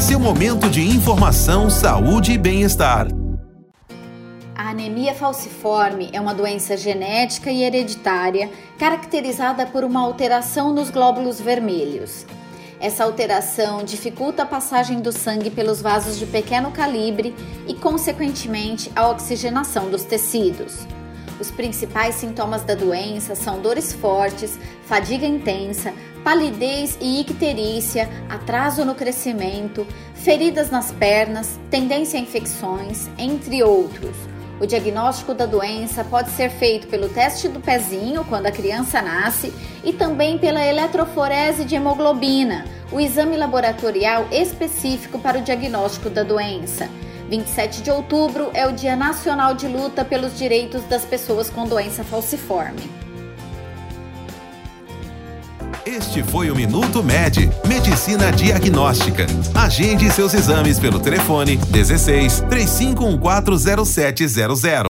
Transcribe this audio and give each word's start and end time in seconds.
Seu 0.00 0.18
momento 0.18 0.70
de 0.70 0.80
informação, 0.80 1.68
saúde 1.68 2.32
e 2.32 2.38
bem-estar. 2.38 3.06
A 4.56 4.70
anemia 4.70 5.12
falciforme 5.12 6.08
é 6.10 6.18
uma 6.18 6.32
doença 6.32 6.74
genética 6.74 7.50
e 7.50 7.62
hereditária 7.62 8.50
caracterizada 8.78 9.66
por 9.66 9.84
uma 9.84 10.00
alteração 10.00 10.72
nos 10.72 10.88
glóbulos 10.88 11.38
vermelhos. 11.38 12.24
Essa 12.80 13.04
alteração 13.04 13.84
dificulta 13.84 14.44
a 14.44 14.46
passagem 14.46 15.02
do 15.02 15.12
sangue 15.12 15.50
pelos 15.50 15.82
vasos 15.82 16.18
de 16.18 16.24
pequeno 16.24 16.70
calibre 16.70 17.34
e, 17.68 17.74
consequentemente, 17.74 18.90
a 18.96 19.06
oxigenação 19.10 19.90
dos 19.90 20.02
tecidos. 20.02 20.86
Os 21.40 21.50
principais 21.50 22.16
sintomas 22.16 22.62
da 22.64 22.74
doença 22.74 23.34
são 23.34 23.62
dores 23.62 23.94
fortes, 23.94 24.58
fadiga 24.84 25.26
intensa, 25.26 25.94
palidez 26.22 26.98
e 27.00 27.18
icterícia, 27.22 28.10
atraso 28.28 28.84
no 28.84 28.94
crescimento, 28.94 29.86
feridas 30.14 30.70
nas 30.70 30.92
pernas, 30.92 31.58
tendência 31.70 32.20
a 32.20 32.22
infecções, 32.22 33.08
entre 33.16 33.62
outros. 33.62 34.14
O 34.60 34.66
diagnóstico 34.66 35.32
da 35.32 35.46
doença 35.46 36.04
pode 36.04 36.28
ser 36.32 36.50
feito 36.50 36.86
pelo 36.88 37.08
teste 37.08 37.48
do 37.48 37.60
pezinho 37.60 38.22
quando 38.26 38.44
a 38.44 38.52
criança 38.52 39.00
nasce 39.00 39.50
e 39.82 39.94
também 39.94 40.36
pela 40.36 40.62
eletroforese 40.62 41.64
de 41.64 41.74
hemoglobina, 41.74 42.66
o 42.92 43.00
exame 43.00 43.38
laboratorial 43.38 44.26
específico 44.30 45.18
para 45.18 45.38
o 45.38 45.42
diagnóstico 45.42 46.10
da 46.10 46.22
doença. 46.22 46.90
27 47.30 47.82
de 47.82 47.90
outubro 47.92 48.50
é 48.52 48.66
o 48.66 48.72
Dia 48.72 48.96
Nacional 48.96 49.54
de 49.54 49.68
Luta 49.68 50.04
pelos 50.04 50.36
Direitos 50.36 50.82
das 50.82 51.04
Pessoas 51.04 51.48
com 51.48 51.64
Doença 51.64 52.02
Falciforme. 52.02 52.90
Este 55.86 56.24
foi 56.24 56.50
o 56.50 56.56
Minuto 56.56 57.04
Med, 57.04 57.48
Medicina 57.66 58.32
Diagnóstica. 58.32 59.26
Agende 59.54 60.10
seus 60.10 60.34
exames 60.34 60.80
pelo 60.80 60.98
telefone 60.98 61.56
16 61.56 62.42
35140700. 62.50 64.64